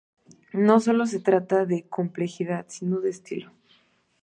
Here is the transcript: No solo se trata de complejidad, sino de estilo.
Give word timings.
No 0.53 0.79
solo 0.79 1.05
se 1.05 1.19
trata 1.19 1.65
de 1.67 1.83
complejidad, 1.87 2.65
sino 2.69 3.01
de 3.01 3.11
estilo. 3.11 3.51